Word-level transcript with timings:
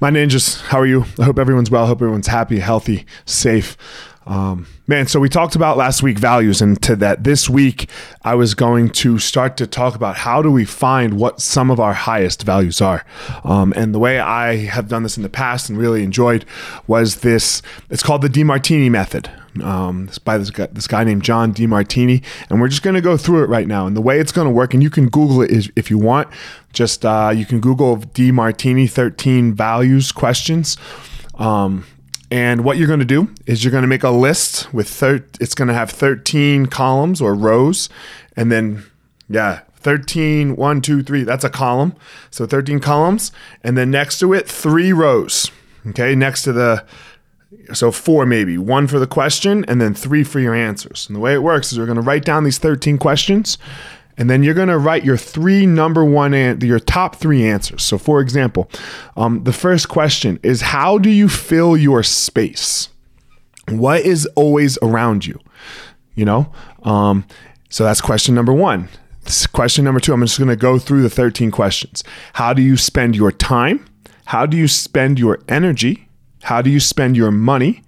My 0.00 0.12
ninjas, 0.12 0.60
how 0.62 0.78
are 0.78 0.86
you? 0.86 1.06
I 1.18 1.24
hope 1.24 1.40
everyone's 1.40 1.72
well. 1.72 1.82
I 1.82 1.88
hope 1.88 1.98
everyone's 1.98 2.28
happy, 2.28 2.60
healthy, 2.60 3.04
safe. 3.26 3.76
Um, 4.26 4.68
man, 4.86 5.08
so 5.08 5.18
we 5.18 5.28
talked 5.28 5.56
about 5.56 5.76
last 5.76 6.04
week 6.04 6.20
values, 6.20 6.62
and 6.62 6.80
to 6.82 6.94
that 6.96 7.24
this 7.24 7.48
week, 7.50 7.90
I 8.22 8.36
was 8.36 8.54
going 8.54 8.90
to 8.90 9.18
start 9.18 9.56
to 9.56 9.66
talk 9.66 9.96
about 9.96 10.14
how 10.18 10.40
do 10.40 10.52
we 10.52 10.64
find 10.64 11.14
what 11.14 11.40
some 11.40 11.68
of 11.68 11.80
our 11.80 11.94
highest 11.94 12.44
values 12.44 12.80
are. 12.80 13.04
Um, 13.42 13.72
and 13.74 13.92
the 13.92 13.98
way 13.98 14.20
I 14.20 14.66
have 14.66 14.86
done 14.86 15.02
this 15.02 15.16
in 15.16 15.24
the 15.24 15.28
past 15.28 15.68
and 15.68 15.76
really 15.76 16.04
enjoyed 16.04 16.44
was 16.86 17.16
this. 17.16 17.60
It's 17.90 18.04
called 18.04 18.22
the 18.22 18.28
Demartini 18.28 18.90
method. 18.92 19.28
Um, 19.62 20.10
by 20.24 20.38
this 20.38 20.50
guy, 20.50 20.66
this 20.66 20.86
guy 20.86 21.04
named 21.04 21.22
John 21.22 21.52
Demartini, 21.52 22.22
and 22.48 22.60
we're 22.60 22.68
just 22.68 22.82
going 22.82 22.94
to 22.94 23.00
go 23.00 23.16
through 23.16 23.44
it 23.44 23.48
right 23.48 23.66
now. 23.66 23.86
And 23.86 23.96
the 23.96 24.00
way 24.00 24.20
it's 24.20 24.32
going 24.32 24.46
to 24.46 24.52
work, 24.52 24.74
and 24.74 24.82
you 24.82 24.90
can 24.90 25.08
Google 25.08 25.42
it 25.42 25.70
if 25.74 25.90
you 25.90 25.98
want. 25.98 26.28
Just 26.72 27.04
uh, 27.04 27.32
you 27.34 27.46
can 27.46 27.60
Google 27.60 27.96
Demartini 27.96 28.88
13 28.88 29.54
values 29.54 30.12
questions. 30.12 30.76
Um, 31.36 31.84
and 32.30 32.64
what 32.64 32.76
you're 32.76 32.86
going 32.86 32.98
to 32.98 33.06
do 33.06 33.32
is 33.46 33.64
you're 33.64 33.70
going 33.70 33.82
to 33.82 33.88
make 33.88 34.02
a 34.02 34.10
list 34.10 34.72
with 34.72 34.88
thir- 34.88 35.24
it's 35.40 35.54
going 35.54 35.68
to 35.68 35.74
have 35.74 35.90
13 35.90 36.66
columns 36.66 37.20
or 37.20 37.34
rows 37.34 37.88
and 38.36 38.52
then 38.52 38.84
yeah 39.28 39.60
13 39.76 40.56
1 40.56 40.80
2 40.82 41.02
3 41.02 41.22
that's 41.22 41.44
a 41.44 41.50
column 41.50 41.94
so 42.30 42.46
13 42.46 42.80
columns 42.80 43.32
and 43.64 43.78
then 43.78 43.90
next 43.90 44.18
to 44.18 44.32
it 44.32 44.46
three 44.46 44.92
rows 44.92 45.50
okay 45.86 46.14
next 46.14 46.42
to 46.42 46.52
the 46.52 46.84
so 47.72 47.90
four 47.90 48.26
maybe 48.26 48.58
one 48.58 48.86
for 48.86 48.98
the 48.98 49.06
question 49.06 49.64
and 49.66 49.80
then 49.80 49.94
three 49.94 50.22
for 50.22 50.38
your 50.38 50.54
answers 50.54 51.06
and 51.06 51.16
the 51.16 51.20
way 51.20 51.32
it 51.32 51.42
works 51.42 51.72
is 51.72 51.78
we're 51.78 51.86
going 51.86 51.96
to 51.96 52.02
write 52.02 52.24
down 52.24 52.44
these 52.44 52.58
13 52.58 52.98
questions 52.98 53.56
and 54.18 54.28
then 54.28 54.42
you're 54.42 54.54
going 54.54 54.68
to 54.68 54.78
write 54.78 55.04
your 55.04 55.16
three 55.16 55.64
number 55.64 56.04
one 56.04 56.34
and 56.34 56.60
your 56.62 56.80
top 56.80 57.14
three 57.16 57.48
answers. 57.48 57.84
So, 57.84 57.96
for 57.96 58.20
example, 58.20 58.68
um, 59.16 59.44
the 59.44 59.52
first 59.52 59.88
question 59.88 60.40
is 60.42 60.60
How 60.60 60.98
do 60.98 61.08
you 61.08 61.28
fill 61.28 61.76
your 61.76 62.02
space? 62.02 62.88
What 63.68 64.00
is 64.00 64.26
always 64.34 64.76
around 64.82 65.24
you? 65.24 65.38
You 66.16 66.24
know, 66.24 66.52
um, 66.82 67.24
so 67.70 67.84
that's 67.84 68.00
question 68.00 68.34
number 68.34 68.52
one. 68.52 68.88
This 69.22 69.46
question 69.46 69.84
number 69.84 70.00
two, 70.00 70.12
I'm 70.12 70.20
just 70.22 70.38
going 70.38 70.48
to 70.48 70.56
go 70.56 70.78
through 70.78 71.02
the 71.02 71.10
13 71.10 71.50
questions. 71.50 72.02
How 72.32 72.52
do 72.52 72.62
you 72.62 72.76
spend 72.76 73.14
your 73.14 73.30
time? 73.30 73.84
How 74.24 74.46
do 74.46 74.56
you 74.56 74.66
spend 74.66 75.18
your 75.18 75.38
energy? 75.48 76.07
How 76.42 76.62
do 76.62 76.70
you 76.70 76.80
spend 76.80 77.16
your 77.16 77.30
money? 77.30 77.82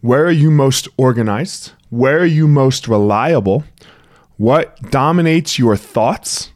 Where 0.00 0.24
are 0.24 0.30
you 0.30 0.50
most 0.50 0.88
organized? 0.96 1.72
Where 1.90 2.18
are 2.18 2.26
you 2.26 2.48
most 2.48 2.88
reliable? 2.88 3.64
What 4.36 4.90
dominates 4.90 5.58
your 5.58 5.76
thoughts? 5.76 6.52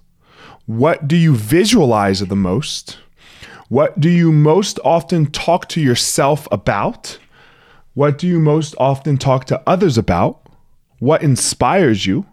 What 0.67 1.07
do 1.07 1.17
you 1.17 1.37
visualize 1.37 2.21
the 2.21 2.37
most? 2.37 2.99
What 3.69 4.01
do 4.01 4.09
you 4.09 4.33
most 4.33 4.81
often 4.85 5.27
talk 5.27 5.69
to 5.71 5.81
yourself 5.81 6.49
about? 6.51 7.19
What 7.95 8.19
do 8.19 8.27
you 8.27 8.41
most 8.41 8.75
often 8.79 9.17
talk 9.17 9.45
to 9.47 9.63
others 9.67 9.97
about? 9.97 10.49
What 10.99 11.23
inspires 11.23 12.07
you? 12.07 12.27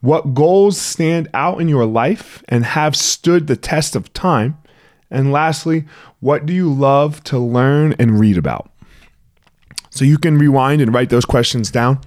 What 0.00 0.34
goals 0.34 0.80
stand 0.80 1.28
out 1.34 1.60
in 1.60 1.68
your 1.68 1.84
life 1.84 2.42
and 2.48 2.64
have 2.64 2.96
stood 2.96 3.46
the 3.46 3.56
test 3.56 3.96
of 3.96 4.12
time? 4.12 4.56
And 5.10 5.32
lastly, 5.32 5.84
what 6.20 6.46
do 6.46 6.52
you 6.52 6.72
love 6.72 7.22
to 7.24 7.38
learn 7.38 7.94
and 7.98 8.20
read 8.20 8.36
about? 8.36 8.70
So 9.90 10.04
you 10.04 10.18
can 10.18 10.38
rewind 10.38 10.80
and 10.80 10.92
write 10.92 11.10
those 11.10 11.24
questions 11.24 11.70
down. 11.70 12.00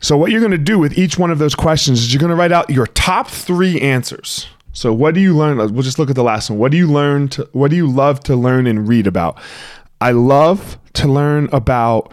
So, 0.00 0.18
what 0.18 0.30
you're 0.30 0.40
going 0.40 0.52
to 0.52 0.58
do 0.58 0.78
with 0.78 0.98
each 0.98 1.16
one 1.16 1.30
of 1.30 1.38
those 1.38 1.54
questions 1.54 2.00
is 2.00 2.12
you're 2.12 2.20
going 2.20 2.28
to 2.28 2.36
write 2.36 2.52
out 2.52 2.68
your 2.68 2.86
top 2.88 3.28
three 3.28 3.80
answers. 3.80 4.46
So, 4.74 4.92
what 4.92 5.14
do 5.14 5.20
you 5.20 5.34
learn? 5.34 5.56
We'll 5.56 5.82
just 5.82 5.98
look 5.98 6.10
at 6.10 6.16
the 6.16 6.22
last 6.22 6.50
one. 6.50 6.58
What 6.58 6.72
do 6.72 6.76
you 6.76 6.86
learn? 6.86 7.28
To, 7.30 7.48
what 7.52 7.70
do 7.70 7.76
you 7.76 7.90
love 7.90 8.20
to 8.24 8.36
learn 8.36 8.66
and 8.66 8.86
read 8.86 9.06
about? 9.06 9.40
I 10.02 10.10
love 10.10 10.78
to 10.94 11.08
learn 11.08 11.48
about 11.52 12.12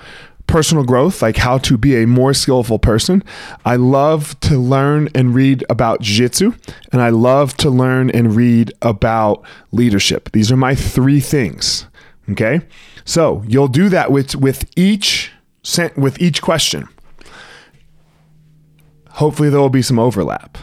personal 0.51 0.83
growth, 0.83 1.21
like 1.21 1.37
how 1.37 1.57
to 1.59 1.77
be 1.77 2.01
a 2.01 2.07
more 2.07 2.33
skillful 2.33 2.79
person. 2.79 3.23
I 3.65 3.77
love 3.77 4.39
to 4.41 4.57
learn 4.57 5.09
and 5.15 5.33
read 5.33 5.63
about 5.69 6.01
jiu-jitsu, 6.01 6.53
and 6.91 7.01
I 7.01 7.09
love 7.09 7.55
to 7.57 7.69
learn 7.69 8.09
and 8.09 8.35
read 8.35 8.73
about 8.81 9.43
leadership. 9.71 10.31
These 10.31 10.51
are 10.51 10.57
my 10.57 10.75
three 10.75 11.19
things. 11.19 11.87
Okay? 12.29 12.61
So, 13.05 13.43
you'll 13.47 13.67
do 13.67 13.89
that 13.89 14.11
with 14.11 14.35
with 14.35 14.69
each 14.75 15.31
with 15.95 16.21
each 16.21 16.41
question 16.41 16.87
hopefully 19.13 19.49
there 19.49 19.59
will 19.59 19.69
be 19.69 19.81
some 19.81 19.99
overlap. 19.99 20.57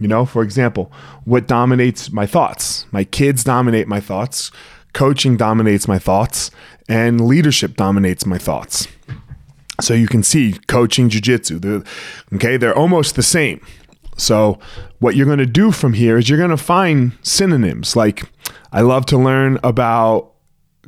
You 0.00 0.08
know, 0.08 0.24
for 0.24 0.42
example, 0.42 0.92
what 1.24 1.46
dominates 1.46 2.12
my 2.12 2.26
thoughts? 2.26 2.86
My 2.92 3.04
kids 3.04 3.42
dominate 3.44 3.88
my 3.88 4.00
thoughts, 4.00 4.50
coaching 4.98 5.36
dominates 5.36 5.86
my 5.86 5.96
thoughts, 5.96 6.50
and 6.88 7.20
leadership 7.20 7.76
dominates 7.76 8.26
my 8.26 8.36
thoughts. 8.36 8.88
So 9.80 9.94
you 9.94 10.08
can 10.08 10.24
see 10.24 10.54
coaching 10.66 11.08
jujitsu, 11.08 11.86
okay, 12.34 12.56
they're 12.56 12.76
almost 12.76 13.14
the 13.14 13.22
same. 13.22 13.60
So 14.16 14.58
what 14.98 15.14
you're 15.14 15.26
going 15.26 15.38
to 15.38 15.46
do 15.46 15.70
from 15.70 15.92
here 15.92 16.18
is 16.18 16.28
you're 16.28 16.36
going 16.36 16.50
to 16.50 16.56
find 16.56 17.12
synonyms 17.22 17.94
like 17.94 18.24
I 18.72 18.80
love 18.80 19.06
to 19.06 19.16
learn 19.16 19.60
about 19.62 20.32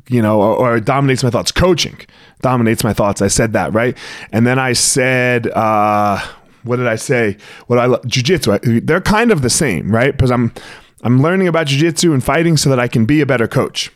you 0.09 0.21
know, 0.21 0.41
or, 0.41 0.57
or, 0.57 0.79
dominates 0.81 1.23
my 1.23 1.29
thoughts. 1.29 1.53
Coaching 1.53 1.97
dominates 2.41 2.83
my 2.83 2.91
thoughts. 2.91 3.21
I 3.21 3.29
said 3.29 3.53
that, 3.53 3.71
right? 3.71 3.97
And 4.33 4.45
then 4.45 4.59
I 4.59 4.73
said, 4.73 5.47
uh, 5.47 6.19
what 6.63 6.77
did 6.77 6.87
I 6.87 6.95
say? 6.97 7.37
What 7.67 7.79
I 7.79 7.85
love 7.85 8.01
jujitsu. 8.01 8.85
They're 8.85 8.99
kind 8.99 9.31
of 9.31 9.41
the 9.41 9.49
same, 9.49 9.89
right? 9.89 10.11
Because 10.11 10.31
I'm 10.31 10.51
I'm 11.03 11.21
learning 11.21 11.47
about 11.47 11.67
jujitsu 11.67 12.13
and 12.13 12.21
fighting 12.21 12.57
so 12.57 12.69
that 12.69 12.79
I 12.79 12.89
can 12.89 13.05
be 13.05 13.21
a 13.21 13.25
better 13.25 13.47
coach. 13.47 13.89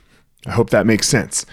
I 0.46 0.52
hope 0.52 0.70
that 0.70 0.86
makes 0.86 1.08
sense, 1.08 1.46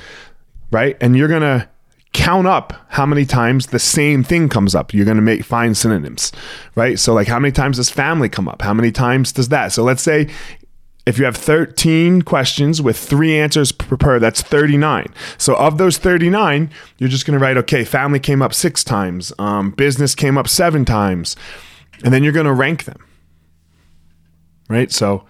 right? 0.71 0.97
And 1.01 1.17
you're 1.17 1.29
gonna 1.29 1.69
count 2.13 2.47
up 2.47 2.75
how 2.89 3.07
many 3.07 3.25
times 3.25 3.69
the 3.69 3.79
same 3.79 4.23
thing 4.23 4.49
comes 4.49 4.75
up. 4.75 4.93
You're 4.93 5.07
gonna 5.07 5.23
make 5.23 5.45
find 5.45 5.77
synonyms, 5.77 6.33
right? 6.75 6.99
So 6.99 7.15
like 7.15 7.29
how 7.29 7.39
many 7.39 7.53
times 7.53 7.79
does 7.79 7.91
family 7.91 8.29
come 8.29 8.49
up? 8.49 8.63
How 8.63 8.75
many 8.75 8.93
times 8.93 9.33
does 9.33 9.49
that? 9.49 9.73
So 9.73 9.83
let's 9.83 10.03
say 10.03 10.29
if 11.05 11.19
you 11.19 11.25
have 11.25 11.37
13 11.37 12.23
questions 12.23 12.81
with 12.81 12.97
three 12.97 13.37
answers 13.37 13.73
per, 13.73 14.19
that's 14.19 14.41
39. 14.41 15.13
So 15.37 15.57
of 15.57 15.79
those 15.79 15.99
39, 15.99 16.71
you're 16.99 17.09
just 17.09 17.27
going 17.27 17.39
to 17.39 17.43
write, 17.43 17.57
okay, 17.57 17.85
family 17.85 18.21
came 18.21 18.41
up 18.41 18.55
six 18.55 18.85
times, 18.85 19.33
um, 19.39 19.73
business 19.73 20.15
came 20.15 20.39
up 20.39 20.47
seven 20.47 20.85
times, 20.85 21.35
and 22.05 22.15
then 22.15 22.23
you're 22.23 22.33
going 22.33 22.47
to 22.47 22.53
rank 22.53 22.85
them. 22.85 23.05
Right? 24.69 24.93
So 24.93 25.25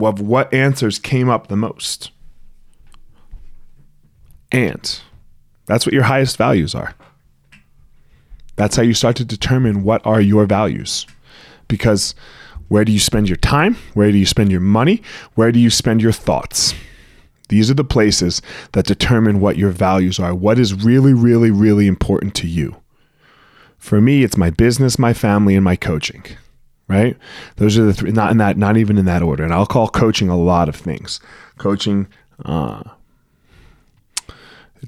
of 0.00 0.20
what 0.20 0.52
answers 0.54 0.98
came 0.98 1.28
up 1.28 1.48
the 1.48 1.56
most. 1.56 2.12
And 4.52 5.00
that's 5.66 5.86
what 5.86 5.92
your 5.92 6.04
highest 6.04 6.36
values 6.36 6.74
are. 6.74 6.94
That's 8.56 8.76
how 8.76 8.82
you 8.82 8.94
start 8.94 9.16
to 9.16 9.24
determine 9.24 9.84
what 9.84 10.04
are 10.04 10.20
your 10.20 10.44
values. 10.44 11.06
Because 11.68 12.14
where 12.68 12.84
do 12.84 12.92
you 12.92 12.98
spend 13.00 13.28
your 13.28 13.36
time? 13.36 13.76
Where 13.94 14.12
do 14.12 14.18
you 14.18 14.26
spend 14.26 14.50
your 14.50 14.60
money? 14.60 15.02
Where 15.34 15.50
do 15.50 15.58
you 15.58 15.70
spend 15.70 16.02
your 16.02 16.12
thoughts? 16.12 16.74
These 17.48 17.70
are 17.70 17.74
the 17.74 17.84
places 17.84 18.42
that 18.72 18.86
determine 18.86 19.40
what 19.40 19.56
your 19.56 19.70
values 19.70 20.20
are. 20.20 20.34
What 20.34 20.58
is 20.58 20.72
really, 20.84 21.12
really, 21.12 21.50
really 21.50 21.88
important 21.88 22.34
to 22.36 22.46
you? 22.46 22.76
For 23.76 24.00
me, 24.00 24.22
it's 24.22 24.36
my 24.36 24.50
business, 24.50 24.98
my 24.98 25.12
family, 25.12 25.56
and 25.56 25.64
my 25.64 25.74
coaching. 25.74 26.24
Right? 26.86 27.16
Those 27.56 27.78
are 27.78 27.84
the 27.84 27.94
three. 27.94 28.12
Not 28.12 28.30
in 28.30 28.38
that. 28.38 28.56
Not 28.56 28.76
even 28.76 28.98
in 28.98 29.04
that 29.06 29.22
order. 29.22 29.42
And 29.42 29.52
I'll 29.52 29.66
call 29.66 29.88
coaching 29.88 30.28
a 30.28 30.36
lot 30.36 30.68
of 30.68 30.76
things. 30.76 31.20
Coaching. 31.58 32.08
Uh, 32.44 32.82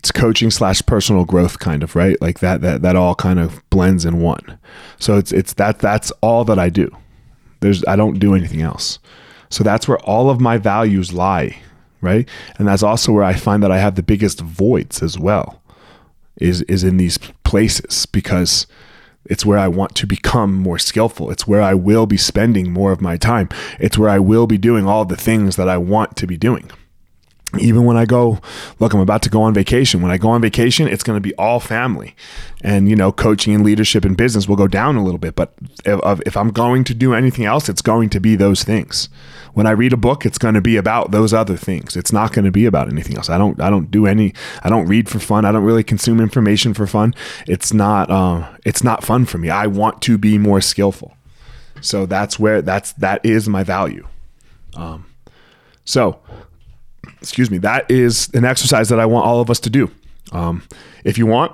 it's 0.03 0.11
coaching 0.11 0.51
slash 0.51 0.83
personal 0.83 1.25
growth 1.25 1.61
kind 1.61 1.85
of 1.85 1.95
right 1.95 2.21
like 2.21 2.41
that 2.41 2.61
that 2.61 2.83
that 2.83 2.97
all 2.97 3.15
kind 3.15 3.39
of 3.39 3.63
blends 3.71 4.05
in 4.05 4.21
one 4.21 4.59
so 4.99 5.17
it's 5.17 5.31
it's 5.31 5.53
that 5.55 5.79
that's 5.79 6.11
all 6.23 6.45
that 6.45 6.59
i 6.59 6.69
do 6.69 6.91
there's 7.63 7.85
I 7.87 7.97
don't 7.97 8.19
do 8.19 8.35
anything 8.35 8.61
else. 8.61 8.99
So 9.49 9.65
that's 9.65 9.89
where 9.89 9.99
all 10.01 10.29
of 10.29 10.41
my 10.41 10.59
values 10.59 11.13
lie, 11.13 11.57
right? 12.01 12.29
And 12.59 12.69
that's 12.69 12.83
also 12.83 13.13
where 13.13 13.25
I 13.25 13.35
find 13.35 13.63
that 13.63 13.73
I 13.73 13.79
have 13.79 13.95
the 13.95 14.03
biggest 14.03 14.41
voids 14.41 15.03
as 15.03 15.19
well. 15.19 15.63
Is 16.37 16.63
is 16.63 16.83
in 16.83 16.97
these 16.97 17.19
places 17.45 18.07
because 18.07 18.67
it's 19.27 19.47
where 19.47 19.59
I 19.59 19.69
want 19.69 19.95
to 19.97 20.07
become 20.07 20.55
more 20.57 20.79
skillful. 20.79 21.31
It's 21.31 21.47
where 21.47 21.63
I 21.63 21.75
will 21.75 22.07
be 22.07 22.17
spending 22.17 22.73
more 22.73 22.91
of 22.91 23.01
my 23.01 23.17
time. 23.17 23.49
It's 23.79 23.97
where 23.97 24.09
I 24.09 24.19
will 24.19 24.47
be 24.47 24.59
doing 24.59 24.87
all 24.87 25.05
the 25.05 25.17
things 25.17 25.57
that 25.57 25.69
I 25.69 25.77
want 25.77 26.17
to 26.17 26.27
be 26.27 26.37
doing 26.37 26.71
even 27.59 27.85
when 27.85 27.97
I 27.97 28.07
go, 28.07 28.41
look, 28.79 28.95
I'm 28.95 29.01
about 29.01 29.23
to 29.23 29.31
go 29.31 29.43
on 29.43 29.53
vacation. 29.53 30.01
When 30.01 30.11
I 30.11 30.17
go 30.17 30.31
on 30.31 30.41
vacation, 30.41 30.89
it's 30.89 31.03
going 31.03 31.17
to 31.17 31.21
be 31.21 31.35
all 31.35 31.61
family. 31.61 32.15
And, 32.63 32.89
you 32.89 32.97
know, 32.97 33.13
coaching 33.13 33.55
and 33.55 33.65
leadership 33.65 34.05
and 34.05 34.17
business 34.17 34.49
will 34.49 34.57
go 34.57 34.67
down 34.67 34.97
a 34.97 35.05
little 35.05 35.19
bit. 35.19 35.35
But 35.37 35.53
if, 35.85 36.21
if, 36.27 36.37
I'm 36.37 36.51
going 36.51 36.85
to 36.85 36.95
do 36.95 37.13
anything 37.13 37.45
else, 37.45 37.69
it's 37.69 37.83
going 37.83 38.09
to 38.11 38.21
be 38.21 38.37
those 38.37 38.65
things. 38.65 39.09
When 39.53 39.67
I 39.67 39.73
read 39.73 39.93
a 39.93 39.99
book, 39.99 40.25
it's 40.25 40.39
going 40.39 40.55
to 40.55 40.63
be 40.63 40.77
about 40.77 41.11
those 41.11 41.35
other 41.35 41.57
things. 41.57 41.95
It's 41.95 42.13
not 42.13 42.33
going 42.33 42.47
to 42.47 42.51
be 42.51 42.65
about 42.65 42.91
anything 42.91 43.17
else. 43.17 43.29
I 43.29 43.37
don't, 43.37 43.61
I 43.61 43.69
don't 43.69 43.91
do 43.91 44.07
any, 44.07 44.33
I 44.63 44.71
don't 44.71 44.87
read 44.87 45.11
for 45.11 45.19
fun. 45.19 45.45
I 45.45 45.53
don't 45.53 45.65
really 45.65 45.85
consume 45.85 46.21
information 46.21 46.73
for 46.73 46.87
fun. 46.87 47.15
It's 47.47 47.73
not, 47.73 48.11
uh, 48.11 48.49
it's 48.65 48.83
not 48.83 49.05
fun 49.05 49.27
for 49.27 49.37
me. 49.37 49.51
I 49.51 49.67
want 49.67 50.01
to 50.03 50.17
be 50.17 50.39
more 50.39 50.63
skillful. 50.63 51.15
So 51.83 52.07
that's 52.07 52.39
where, 52.39 52.63
that's, 52.63 52.93
that 52.95 53.25
is 53.27 53.49
my 53.49 53.63
value. 53.63 54.07
Um, 54.75 55.07
so 55.85 56.21
excuse 57.23 57.51
me, 57.51 57.59
that 57.59 57.91
is 57.91 58.29
an 58.35 58.45
exercise 58.45 58.89
that 58.89 59.01
I 59.01 59.07
want 59.07 59.27
all 59.27 59.41
of 59.41 59.51
us 59.51 59.61
to 59.61 59.71
do. 59.71 59.91
Um, 60.33 60.63
if 61.05 61.19
you 61.19 61.27
want, 61.27 61.53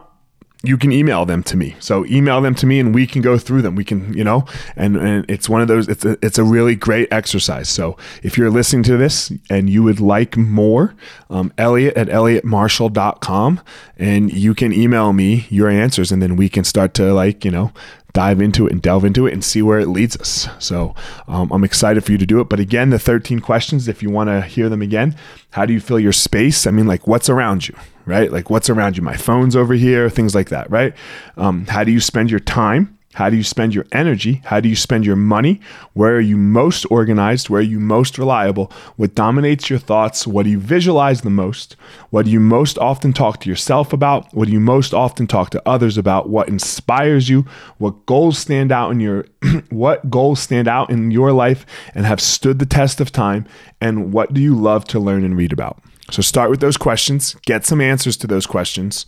you 0.64 0.76
can 0.76 0.90
email 0.90 1.24
them 1.24 1.44
to 1.44 1.56
me. 1.56 1.76
So 1.78 2.04
email 2.06 2.40
them 2.40 2.54
to 2.56 2.66
me 2.66 2.80
and 2.80 2.92
we 2.92 3.06
can 3.06 3.22
go 3.22 3.38
through 3.38 3.62
them. 3.62 3.76
We 3.76 3.84
can, 3.84 4.12
you 4.12 4.24
know, 4.24 4.44
and, 4.74 4.96
and 4.96 5.24
it's 5.28 5.48
one 5.48 5.62
of 5.62 5.68
those, 5.68 5.86
it's 5.88 6.04
a, 6.04 6.18
it's 6.20 6.36
a 6.36 6.42
really 6.42 6.74
great 6.74 7.06
exercise. 7.12 7.68
So 7.68 7.96
if 8.24 8.36
you're 8.36 8.50
listening 8.50 8.82
to 8.84 8.96
this 8.96 9.32
and 9.48 9.70
you 9.70 9.84
would 9.84 10.00
like 10.00 10.36
more, 10.36 10.96
um, 11.30 11.52
Elliot 11.58 11.96
at 11.96 12.08
elliottmarshall.com 12.08 13.60
and 13.98 14.32
you 14.32 14.52
can 14.52 14.72
email 14.72 15.12
me 15.12 15.46
your 15.48 15.68
answers 15.68 16.10
and 16.10 16.20
then 16.20 16.34
we 16.34 16.48
can 16.48 16.64
start 16.64 16.92
to 16.94 17.12
like, 17.14 17.44
you 17.44 17.52
know, 17.52 17.72
dive 18.18 18.40
into 18.40 18.66
it 18.66 18.72
and 18.72 18.82
delve 18.82 19.04
into 19.04 19.28
it 19.28 19.32
and 19.32 19.44
see 19.44 19.62
where 19.62 19.78
it 19.78 19.86
leads 19.86 20.16
us. 20.16 20.48
So 20.58 20.92
um, 21.28 21.52
I'm 21.52 21.62
excited 21.62 22.02
for 22.02 22.10
you 22.10 22.18
to 22.18 22.26
do 22.26 22.40
it. 22.40 22.48
But 22.48 22.58
again, 22.58 22.90
the 22.90 22.98
13 22.98 23.38
questions, 23.38 23.86
if 23.86 24.02
you 24.02 24.10
want 24.10 24.26
to 24.26 24.40
hear 24.42 24.68
them 24.68 24.82
again, 24.82 25.14
how 25.50 25.64
do 25.64 25.72
you 25.72 25.78
fill 25.78 26.00
your 26.00 26.12
space? 26.12 26.66
I 26.66 26.72
mean, 26.72 26.88
like 26.88 27.06
what's 27.06 27.28
around 27.28 27.68
you, 27.68 27.76
right? 28.06 28.32
Like 28.32 28.50
what's 28.50 28.68
around 28.68 28.96
you? 28.96 29.04
My 29.04 29.16
phone's 29.16 29.54
over 29.54 29.74
here, 29.74 30.10
things 30.10 30.34
like 30.34 30.48
that, 30.48 30.68
right? 30.68 30.94
Um, 31.36 31.66
how 31.66 31.84
do 31.84 31.92
you 31.92 32.00
spend 32.00 32.28
your 32.28 32.40
time? 32.40 32.97
How 33.14 33.30
do 33.30 33.36
you 33.36 33.42
spend 33.42 33.74
your 33.74 33.86
energy? 33.90 34.42
How 34.44 34.60
do 34.60 34.68
you 34.68 34.76
spend 34.76 35.06
your 35.06 35.16
money? 35.16 35.60
Where 35.94 36.14
are 36.16 36.20
you 36.20 36.36
most 36.36 36.84
organized? 36.90 37.48
Where 37.48 37.60
are 37.60 37.64
you 37.64 37.80
most 37.80 38.18
reliable? 38.18 38.70
What 38.96 39.14
dominates 39.14 39.70
your 39.70 39.78
thoughts? 39.78 40.26
What 40.26 40.44
do 40.44 40.50
you 40.50 40.60
visualize 40.60 41.22
the 41.22 41.30
most? 41.30 41.74
What 42.10 42.26
do 42.26 42.30
you 42.30 42.38
most 42.38 42.78
often 42.78 43.12
talk 43.12 43.40
to 43.40 43.48
yourself 43.48 43.92
about? 43.92 44.32
What 44.34 44.46
do 44.46 44.52
you 44.52 44.60
most 44.60 44.92
often 44.92 45.26
talk 45.26 45.50
to 45.50 45.62
others 45.66 45.96
about? 45.96 46.28
What 46.28 46.48
inspires 46.48 47.28
you? 47.28 47.46
What 47.78 48.04
goals 48.06 48.38
stand 48.38 48.70
out 48.70 48.90
in 48.90 49.00
your 49.00 49.24
what 49.70 50.10
goals 50.10 50.40
stand 50.40 50.68
out 50.68 50.90
in 50.90 51.10
your 51.10 51.32
life 51.32 51.64
and 51.94 52.04
have 52.04 52.20
stood 52.20 52.58
the 52.58 52.66
test 52.66 53.00
of 53.00 53.10
time? 53.10 53.46
And 53.80 54.12
what 54.12 54.34
do 54.34 54.40
you 54.40 54.54
love 54.54 54.84
to 54.86 55.00
learn 55.00 55.24
and 55.24 55.36
read 55.36 55.52
about? 55.52 55.82
So 56.10 56.22
start 56.22 56.50
with 56.50 56.60
those 56.60 56.76
questions, 56.76 57.34
get 57.42 57.66
some 57.66 57.80
answers 57.80 58.16
to 58.18 58.26
those 58.26 58.46
questions, 58.46 59.06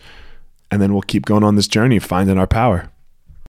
and 0.70 0.80
then 0.82 0.92
we'll 0.92 1.02
keep 1.02 1.26
going 1.26 1.44
on 1.44 1.56
this 1.56 1.68
journey 1.68 1.96
of 1.96 2.04
finding 2.04 2.38
our 2.38 2.46
power. 2.46 2.90